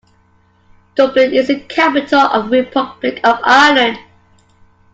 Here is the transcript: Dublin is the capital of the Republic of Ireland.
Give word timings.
Dublin 0.95 1.31
is 1.31 1.49
the 1.49 1.59
capital 1.59 2.21
of 2.21 2.49
the 2.49 2.61
Republic 2.63 3.17
of 3.23 3.37
Ireland. 3.43 3.99